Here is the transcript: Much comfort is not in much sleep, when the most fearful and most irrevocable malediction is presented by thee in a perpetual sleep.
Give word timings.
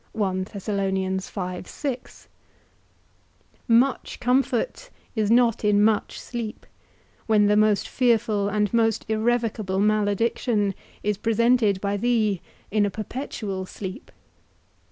Much 0.15 0.49
comfort 4.19 4.89
is 5.15 5.29
not 5.29 5.63
in 5.63 5.83
much 5.83 6.19
sleep, 6.19 6.65
when 7.27 7.45
the 7.45 7.55
most 7.55 7.87
fearful 7.87 8.49
and 8.49 8.73
most 8.73 9.05
irrevocable 9.07 9.77
malediction 9.77 10.73
is 11.03 11.19
presented 11.19 11.79
by 11.79 11.95
thee 11.97 12.41
in 12.71 12.83
a 12.83 12.89
perpetual 12.89 13.67
sleep. 13.67 14.11